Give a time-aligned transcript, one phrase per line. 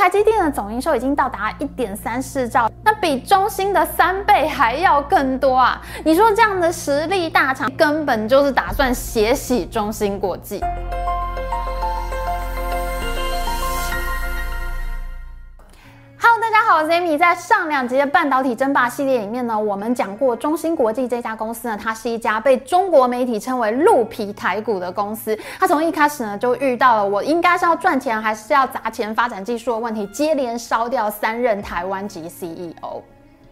[0.00, 5.78] 台积电的总营收已经到达一点三四兆，那比中芯的三倍还要更多啊！
[6.02, 10.58] 你说这样的实力大厂，根本就是打算血洗中芯国际。
[16.70, 25.36] 好，Amy 在上两集的半导体争霸系列里面呢，我们讲过中芯国际这家公司呢，它是一家被中国媒体称为“鹿皮台股”的公司。
[25.58, 33.02] 它从一开始呢就遇到了我应该是要赚钱还是要砸钱发展技术的问题，接连烧掉三任台湾籍 CEO。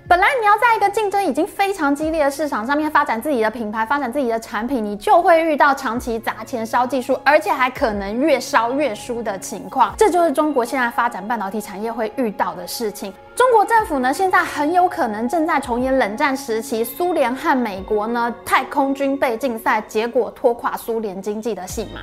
[0.08, 9.94] 本来你要在一个竞争已经非常激烈的市场上面发展自己的品牌，发展自己的产品，你就会遇到长期砸钱烧技术，而且还可能越烧越输的情况。
[9.98, 13.12] 这就是中国现在发展半导体产业会遇到的事情。
[13.36, 22.00] 中国政府呢，现在很有可能正在重演冷战时期苏联和美国呢太空军备竞赛，结果拖垮苏联经济的戏码。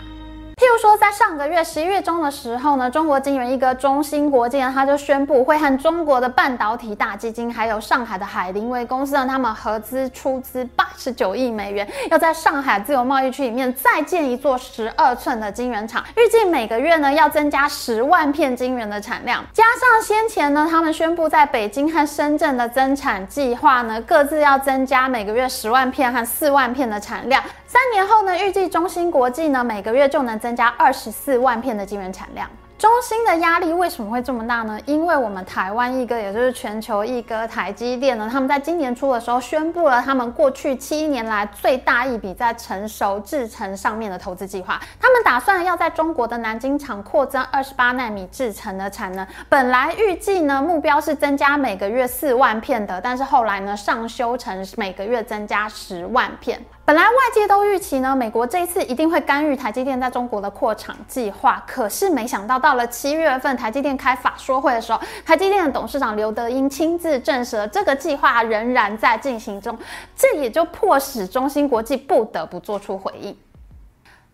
[0.56, 27.44] 譬如说，在上个月十一月中的时候呢，中国晶圆一哥中芯国际呢，他就宣布会和中国的半导体大基金，还有上海的海力威公司呢，他们合资出资八十九亿美元，要在上海自由贸易区里面再建一座十二寸的晶圆厂，预计每个月呢要增加十万片晶圆的产量，加上先前呢，他们宣布在北京和深圳的增产计划呢，各自要增加每个月十万片和四万片的产量。
[27.76, 32.50] 三年后呢，预计中芯国际呢每个月就能增加二十四万片的晶圆产量。
[32.78, 34.80] 中芯的压力为什么会这么大呢？
[34.86, 44.80] 因为我们台湾一哥，也就是全球一哥台积电呢，他们在今年初的时候宣布了他们过去七年来最大一笔在成熟制程上面的投资计划。
[44.98, 49.28] 他们打算要在中国的南京厂扩增二十八奈米制程的产能。
[49.50, 56.58] 本来预计呢目标是增加每个月四万片的，但是后来呢上修成每个月增加十万片。
[56.86, 69.76] 本来外界都预期呢，美国这一次一定会干预台积电在中国的扩厂计划，可是没想到到了七月份，台积电开法说会的时候，台积电的董事长刘德英亲自证实了这个计划仍然在进行中，
[70.16, 73.36] 这也就迫使中芯国际不得不做出回应。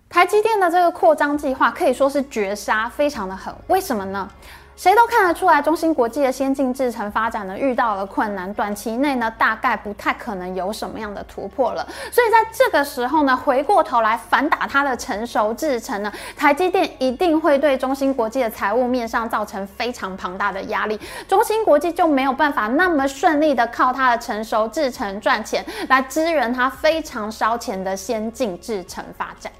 [0.09, 4.29] 台积电的这个扩张计划可以说是绝杀，非常的狠，为什么呢？
[4.75, 11.87] 谁都看得出来，中芯国际的先进制程发展呢遇到了困难，短期内呢大概不太可能有什么样的突破了。
[12.11, 29.51] 所以在这个时候呢，回过头来反打它的成熟制程呢，台积电一定会对中芯国际的财务面上造成非常庞大的压力，中芯国际就没有办法那么顺利的靠它的成熟制程赚钱，来支援它非常烧钱的先进制程发展。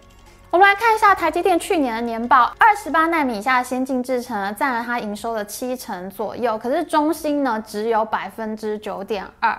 [0.51, 9.57] 我们来看一下台积电去年的年报，二十八纳米以下的先进制程，占了它营收的七成左右，可是中芯呢，只有百分之九点二。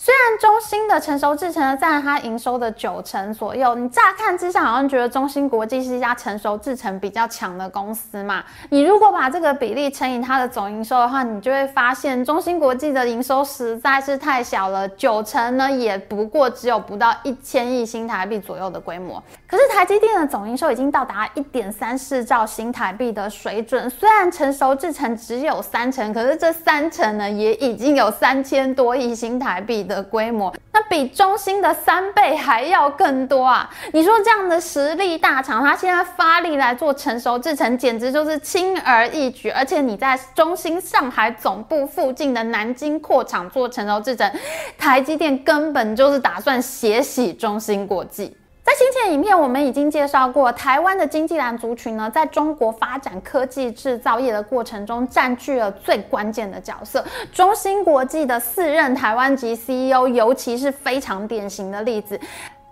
[0.00, 8.44] 虽然中芯的成熟制程呢占它营收的九成左右，你乍看之下好像觉得中芯国际是一家成熟制程比较强的公司嘛。
[8.70, 19.20] 你如果把这个比例乘以它的总营收的话，你就会发现中芯国际的营收实在是太小了，九成呢也不过只有不到一千亿新台币左右的规模。
[19.48, 33.68] 可是台积电的总营收已经到达一点三四兆新台币的水准，虽然成熟制程只有三成，可是这三成呢也已经有三千多亿新台币的规模，那比中芯的三倍还要更多啊！
[33.92, 39.48] 你说这样的实力大厂，它现在发力来做成熟制程，简直就是轻而易举。
[39.48, 44.30] 而且你在中芯上海总部附近的南京扩厂做成熟制程，
[44.76, 48.36] 台积电根本就是打算血洗中芯国际。
[48.68, 57.02] 在先前影片，我们已经介绍过，台湾的经济蓝族群呢，在中国发展科技制造业的过程中，占据了最关键的角色。
[57.32, 62.20] 中芯国际的四任台湾籍 CEO，尤其是非常典型的例子。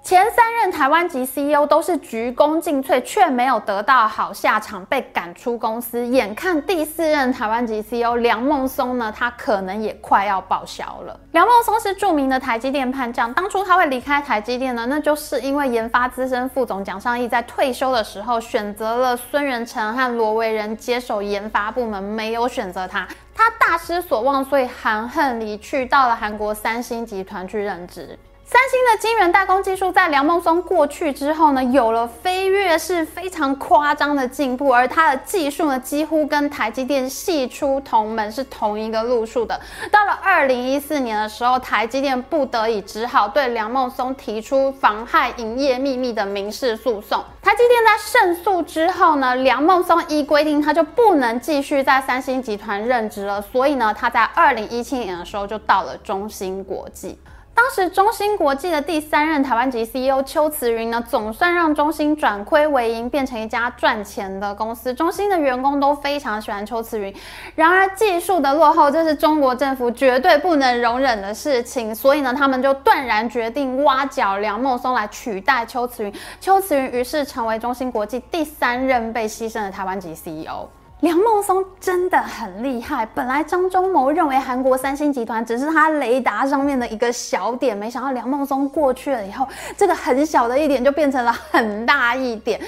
[0.06, 6.06] 前三任台湾籍 CEO 都是鞠躬尽瘁，却没有得到好下场，被赶出公司。
[6.06, 11.18] 眼看第四任台湾籍 CEO 梁孟松呢，他可能也快要报销了。
[11.32, 28.16] 梁孟松是著名的台积电叛将，当初他会离开台积电呢，那就是因为研发资深副总蒋尚义在退休的时候选择了孙元成和罗维仁接手研发部门，没有选择他，他大失所望，所以含恨离去，到了韩国三星集团去任职。
[28.48, 39.60] 三星的晶圆代工技术在梁孟松过去之后呢，有了飞跃式非常夸张的进步，而它的技术呢，几乎跟台积电系出同门，是同一个路数的。
[39.90, 47.20] 到了二零一四年的时候，台积电不得已只好对梁孟松提出妨害营业秘密的民事诉讼。
[47.42, 57.18] 台积电在胜诉之后呢，梁孟松依规定他就不能继续在三星集团任职了，所以呢，他在二零一七年的时候就到了中芯国际。
[57.56, 64.92] 当时中芯国际的第三任台湾籍 CEO 邱慈云呢，总算让中芯转亏为盈，变成一家赚钱的公司。
[64.92, 67.12] 中芯的员工都非常喜欢邱慈云。
[67.54, 76.12] 然而技术的落后，这是中国政府绝对不能容忍的事情，所以呢，他们就断然决定挖角梁孟松来取代邱慈云。
[76.38, 80.68] 邱慈云于是成为中芯国际第三任被牺牲的台湾籍 CEO。
[81.00, 83.04] 梁孟松真的很厉害。
[83.14, 89.46] 本来张忠谋认为韩国三星集团只是他雷达上面的一个小点，没想到梁孟松过去了以后，
[89.76, 92.58] 这个很小的一点就变成了很大一点。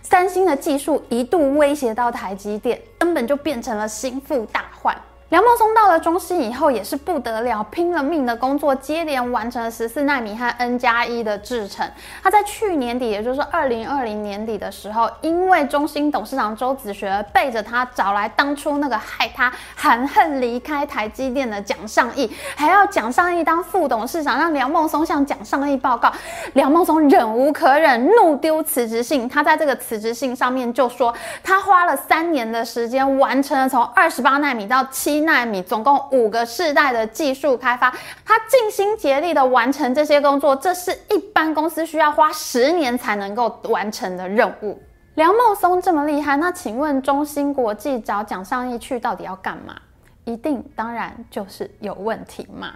[0.00, 4.96] 三星的技术一度威胁到台积电，根本就变成了心腹大患。
[5.34, 11.84] 梁孟松到了中芯以后也是不得了，拼了命的工作，接连完成了十四纳米和 N 加一的制程。
[12.22, 26.12] 他在去年底，也就是二零二零年底的时候，因为中芯董事长周子学背着他找来当初那个害他含恨离开台积电的蒋尚义，还要蒋尚义当副董事长，让梁孟松向蒋尚义报告。
[26.52, 29.28] 梁孟松忍无可忍，怒丢辞职信。
[29.28, 35.23] 他在这个辞职信上面就说，他花了三年的时间，完成了从二十八纳米到七。
[35.24, 37.90] 纳米总共五个世代的技术开发，
[38.24, 44.80] 他尽心竭力的完成这些工作，这是一般公司需要花十年才能够完成的任务。
[45.16, 49.76] 梁茂松这么厉害，那请问中芯国际找蒋尚义去到底要干嘛？
[50.24, 52.74] 一定当然就是有问题嘛。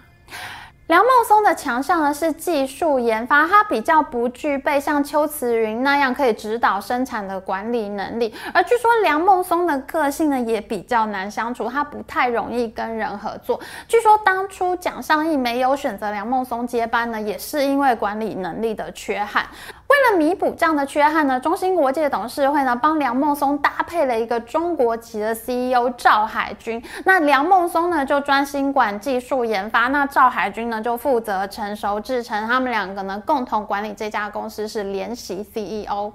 [0.88, 8.35] 梁孟松的强项呢是技术研发，他比较不具备像邱慈云那样可以指导生产的管理能力。
[8.55, 13.61] 而据说梁孟松的个性呢也比较难相处，他不太容易跟人合作。
[13.87, 19.44] 据说当初蒋尚义没有选择梁孟松接班呢，也是因为管理能力的缺憾。
[19.88, 26.82] 为了弥补这样的缺憾呢，中芯国际的董事会呢帮梁孟松搭配了一个中国籍的 CEO 赵海军。
[27.05, 32.46] 那梁孟松呢就专心管技术研发，那赵海军呢就负责成熟制程。
[32.46, 36.12] 他们两个呢共同管理这家公司是联席 CEO。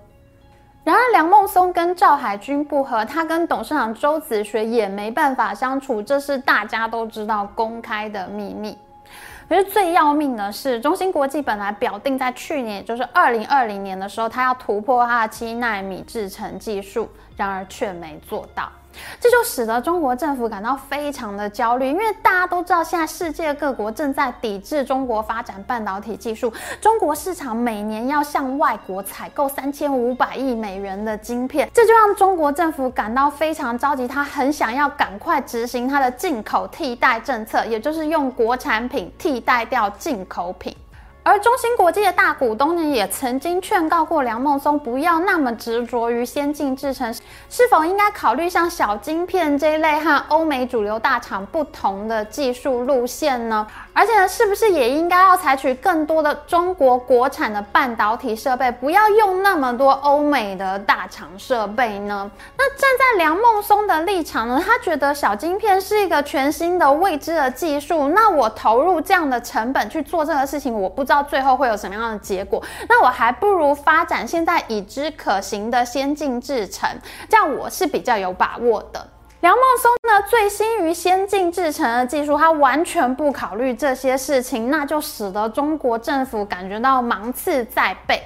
[0.84, 8.78] 然而梁孟松跟赵海军不合，他跟董事长周子学也没办法相处，这是大家都知道公开的秘密。
[9.54, 17.08] 可是最要命的是，中芯国际本来表定在去年，就是二零二零年的时候，它要突破它的七纳米制程技术，
[17.38, 18.70] 然而却没做到。
[19.20, 26.54] 这就使得中国政府感到非常的焦虑，因为大家都知道，现在世界各国正在抵制中国发展半导体技术。
[26.80, 40.76] 中国市场每年要向外国采购三千五百亿美元的晶片，这就让中国政府感到非常着急，他很想要赶快执行他的进口替代政策，也就是用国产品替代掉进口品。
[41.24, 47.14] 而中芯国际的大股东呢，也曾经劝告过梁孟松，不要那么执着于先进制程，
[47.50, 53.66] 是否应该考虑像小晶片这一类和欧美主流大厂不同的技术路线呢？
[53.94, 62.30] 而且呢，是不是也应该要采取更多的中国国产的半导体设备，不要用那么多欧美的大厂设备呢？
[62.58, 71.13] 那站在梁孟松的立场呢，他觉得小晶片是一个全新的未知的技术，那我投入这样的成本去做这个事情，我不知道。
[71.14, 72.62] 到最后会有什么样的结果？
[72.90, 76.90] 那我还不如发展现在已知可行的先进制程，
[77.30, 79.08] 这样我是比较有把握的。
[79.42, 88.24] 梁孟松呢，醉心于先进制程的技术，他完全不考虑这些事情，那就使得中国政府感觉到芒刺在背。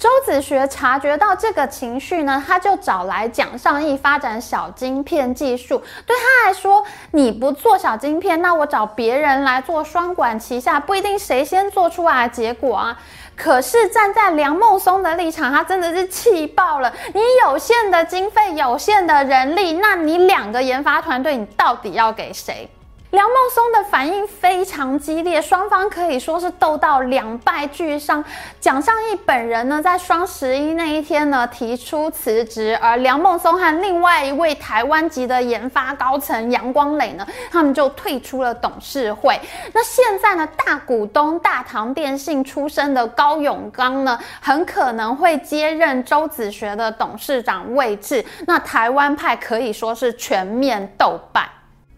[0.00, 5.76] 周子学察觉到这个情绪呢，他就找来蒋尚义发展小晶片技术。
[6.06, 12.98] 对他来说，你不做小晶片，那我找别人来做双管齐下，不一定谁先做出来结果啊。
[13.36, 16.90] 可是站在梁孟松的立场，他真的是气爆了。
[17.12, 22.66] 你有限的经费，有限的人力，那你两个研发团队，你到底要给谁？
[23.10, 28.24] 梁孟松的反应非常激烈，双方可以说是斗到两败俱伤。
[28.60, 39.40] 蒋尚义本人呢，在双十一那一天呢，提出辞职，而梁孟松和另外一位台湾籍的研发高层杨光磊呢，他们就退出了董事会。
[39.74, 48.24] 那现在呢，大股东大唐电信出身的高永刚呢，很可能会接任周子学的董事长位置。
[48.46, 51.48] 那台湾派可以说是全面斗败。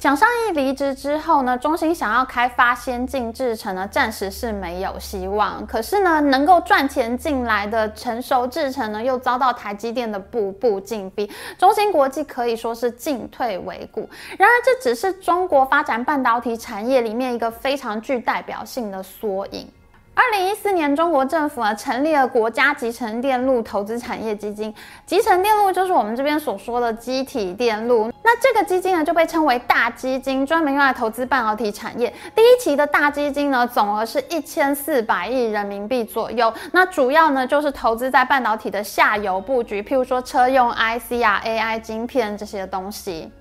[0.02, 5.64] 蒋尚义离职之后呢，中芯想要开发先进制程呢，暂时是没有希望。
[5.64, 14.10] 可是呢，能够赚钱进来的成熟制程呢，又遭到台积电的步步紧逼，中芯国际可以说是进退维谷。
[14.36, 19.68] 然而，这只是中国发展半导体产业里面一个非常具代表性的缩影。
[20.14, 24.72] 二零一四年，中国政府啊成立了国家集成电路投资产业基金。
[25.06, 28.12] 集成电路就是我们这边所说的积体电路。
[28.22, 32.12] 那这个基金呢就被称为大基金，专门用来投资半导体产业。
[32.34, 36.52] 第一期的大基金呢总额是一千四百亿人民币左右。
[36.72, 43.32] 那主要呢就是投资在半导体的下游布局，譬如说车用 IC 啊、AI 晶片这些东西。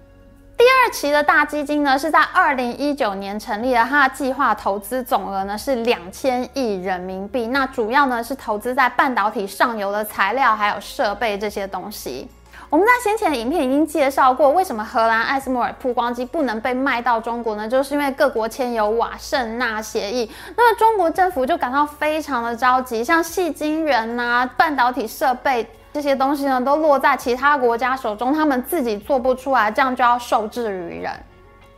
[0.62, 7.48] 第二期的大基金呢，是在二零一九年成立的，它的计划投资总额呢是两千亿人民币。
[7.48, 12.30] 那主要呢是投资在半导体上游的材料还有设备这些东西。
[12.70, 17.68] 我们在先前的影片已经介绍过，为什么荷兰艾斯莫尔曝光机不能被卖到中国呢？
[17.68, 20.30] 就是因为各国签有瓦圣纳协议。
[20.56, 25.68] 那中国政府就感到非常的着急，像矽晶圆呐、半导体设备。
[25.94, 31.12] 这些东西呢，都落在其他国家手中，他们自己做不出来，这样就要受制于人。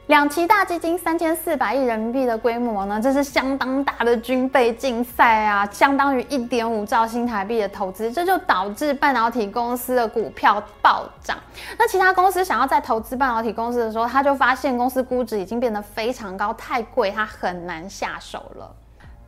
[0.08, 11.38] 两期大基金三千四百亿人民币的规模呢，这是相当大的军备竞赛啊，相当于一点五兆新台币的投资，这就导致半导体公司的股票暴涨。
[11.79, 18.70] 那其他公司想要再投资半导体公司的时候，他就发现公司估值已经变得非常高，太贵，他很难下手了。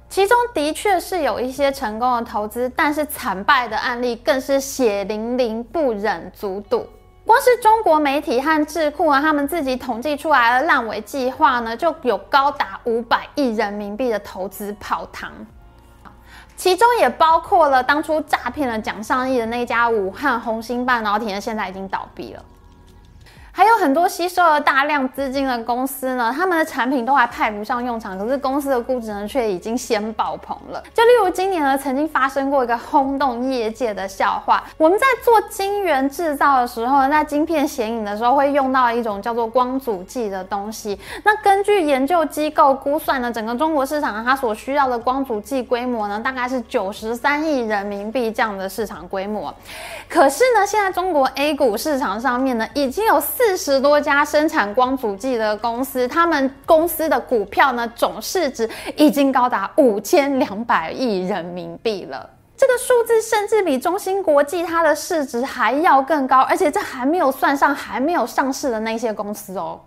[0.07, 6.87] 其中的确是有一些成功的投资，但是惨败的案例更是血淋淋，不忍卒睹。
[7.25, 15.31] 光是中国媒体和智库啊，他们自己统计出来的烂尾计划呢，就有高达五百亿人民币的投资泡汤，
[16.55, 22.45] 其中也包括了当初诈骗了蒋尚义的那家武汉红星半导体呢，现在已经倒闭了。
[23.57, 30.83] 还有很多吸收了大量资金的公司呢，他们的产品都还派不上用场，可是公司的估值呢却已经先爆棚了。
[30.93, 34.61] 就例如今年呢，曾经发生过一个轰动业界的笑话。
[34.75, 40.99] 我们在做晶圆制造的时候呢，在晶片显影的时候会用到一种叫做光阻剂的东西。
[41.23, 49.55] 那根据研究机构估算呢，整个中国市场它所需要的光阻剂规模呢，大概是九十三亿人民币这样的市场规模。
[50.09, 53.44] 可是呢，现在中国 A 股市场上面呢，已经有四。
[53.45, 62.27] 四十多家生产光伏剂的公司，他们公司的股票呢，总市值已经高达五千两百亿人民币了。
[62.57, 69.79] 这个数字甚至比中芯国际它的市值还要更高，而且这还没有算上还没有上市的那些公司哦。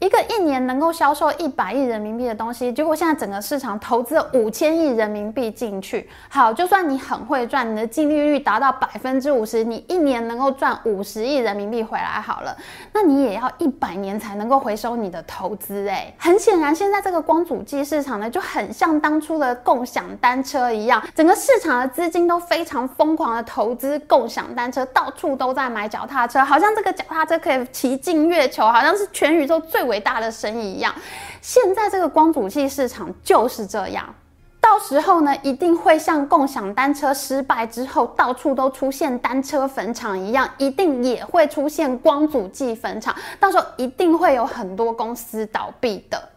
[0.00, 6.08] 一个一年能够销售一百亿人民币的东西，结果现在整个市场投资了五千亿人民币进去。
[6.28, 12.56] 好，就算你很会赚，你的净利率达到百分之五十，你一年能够赚五十亿人民币回来好了，
[12.92, 15.88] 那你也要一百年才能够回收你的投资。
[15.88, 30.94] 哎，很显然，现在这个光主机市场呢，就很像当初的共享单车一样，整个市场的资金都非常疯狂的投资共享单车，到处都在买脚踏车，好像这个脚踏车可以骑进月球，好像是全宇宙最伟大的生意一样，
[31.40, 34.14] 现在这个光阻剂市场就是这样，
[34.60, 46.28] 到时候呢，一定会像共享单车失败之后到处都出现单车坟场一样，一定也会出现光阻剂坟场，到时候一定会有很多公司倒闭的。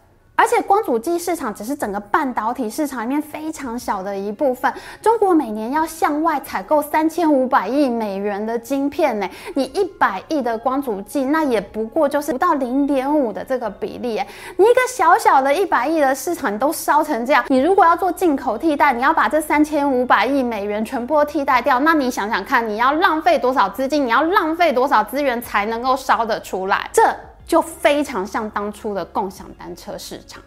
[0.41, 4.73] 而且光阻剂市场只是整个半导体市场里面非常小的一部分。
[4.99, 14.17] 中国每年要向外采购三千五百亿美元的晶片呢，你一百亿的光阻剂，那也不过就是不到零点五的这个比例。
[14.17, 26.89] 哎，你一个小小的一百亿的市场你都烧成这样，你如果要做进口替代，你要把这三千五百亿美元全部都替代掉，那你想想看，你要浪费多少资金，你要浪费多少资源才能够烧得出来？
[26.91, 27.03] 这。
[27.51, 30.41] 就非常像当初的共享单车市场，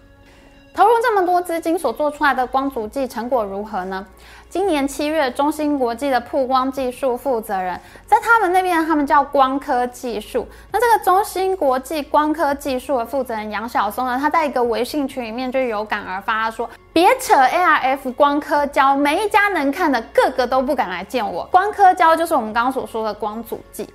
[0.73, 4.07] 投入这么多资金所做出来的光阻剂成果如何呢？
[4.49, 10.49] 今年七月，中芯国际的曝光技术负责人，在他们那边，他们叫光科技术。
[10.73, 21.47] 那这个中芯国际光科技术的负责人杨晓松呢，他在一个微信群里面就有感而发，他说：“别扯 ARF 光刻胶，每一家能看的，个个都不敢来见我。
[21.53, 23.87] 光刻胶就是我们刚刚所说的光阻剂。”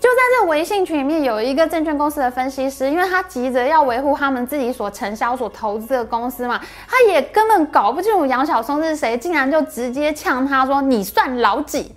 [0.00, 11.92] 就在这微信群里面，有一个证券公司的分析师，因为他急着要维护他们自己所承销、所投资的公司嘛，他也根本搞不清楚杨晓松是谁，竟然就直接呛他说：“你算老几？”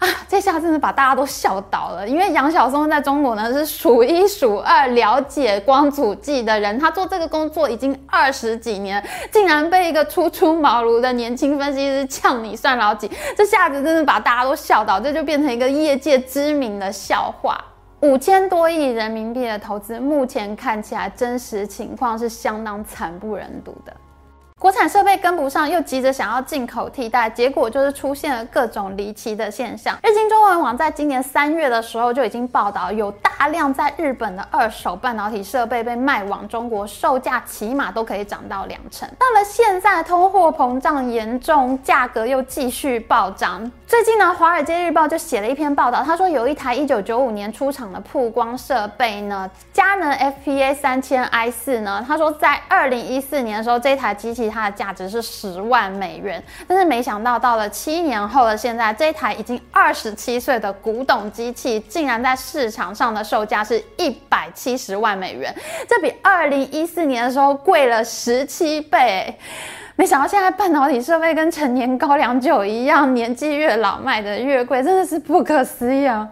[0.00, 2.08] 啊，这下真是把大家都笑倒了。
[2.08, 17.62] 因为杨晓松在中国呢是数一数二了解光阻剂的人，他做这个工作已经二十几年，竟然被一个初出茅庐的年轻分析师呛你算老几，这下子真是把大家都笑倒，这就变成一个业界知名的笑话。
[18.00, 23.92] 五千多亿人民币的投资，目前看起来真实情况是相当惨不忍睹的。
[24.60, 29.96] 国产设备跟不上，又急着想要进口替代，结果就是出现了各种离奇的现象。
[30.02, 39.08] 日经中文网在今年三月的时候就已经报道，有大量在日本的二手半导体设备被卖往中国，售价起码都可以涨到两成。
[39.18, 43.70] 到了现在，通货膨胀严重，价格又继续暴涨。
[43.86, 54.40] 最近呢，《华尔街日报》就写了一篇报道，他说有一台一九九五年出厂的曝光设备呢，佳能 FPA 三千 I 四呢，他说在二零一四年的时候，这台机器。
[54.50, 65.54] 它的价值是十万美元，但是没想到到了七年后的现在，这台已经二十七岁的古董机器，竟然在市场上的售价是一百七十万美元，
[65.88, 69.32] 这比二零一四年的时候贵了十七倍。
[69.94, 76.28] 没想到现在半导体设备跟陈年高粱酒一样，年纪越老卖的越贵，真的是不可思议啊！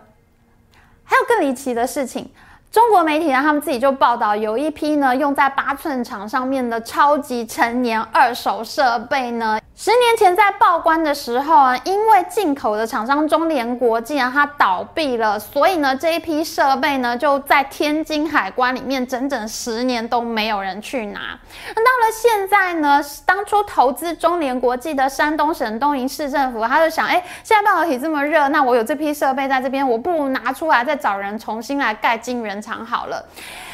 [1.05, 2.28] 还有更离奇的事情。
[2.73, 9.61] 中国媒体呢，他们自己就报道，有一批呢用在八寸厂上面的超级陈年二手设备呢。
[9.80, 21.38] 十年前在报关的时候啊，因为进口的厂商中联国际啊，它倒闭了，所以呢这一批设备呢就在天津海关里面整整十年都没有人去拿。
[21.76, 33.25] 那到了现在呢，当初投资中联国际的山东省东营市政府，他就想，哎，现在半导体这么热，那我有这批设备在这边，我不如拿出来再找人重新来盖晶圆厂好了。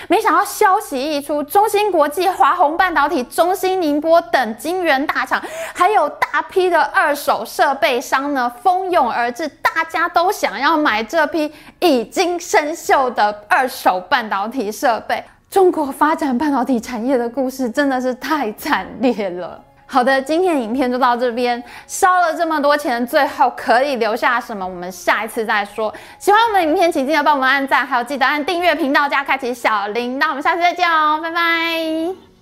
[0.07, 5.43] 没想到消息一出，中芯国际、华虹半导体、中芯宁波等晶圆大厂，
[5.75, 15.25] 还有大批的二手设备商呢，蜂拥而至，大家都想要买这批已经生锈的二手半导体设备。
[15.51, 19.61] 中国发展半导体产业的故事真的是太惨烈了。
[19.87, 21.63] 好的，今天的影片就到这边。
[21.87, 24.67] 烧了这么多钱，最后可以留下什么？
[24.67, 25.95] 我们下一次再说。
[26.19, 30.19] 喜欢我们的影片，请记得帮我们按赞，还有记得按订阅频道加开启小铃。
[30.19, 32.34] 那我们下次再见哦，拜拜。